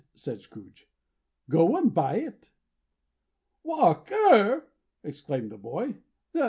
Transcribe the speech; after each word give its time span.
said 0.15 0.41
Scrooge. 0.41 0.89
"Go 1.47 1.77
and 1.77 1.93
buy 1.93 2.15
it." 2.15 2.49
"Walk 3.61 4.11
ER!" 4.11 4.65
exclaimed 5.03 5.51
the 5.51 5.59
boy. 5.59 5.93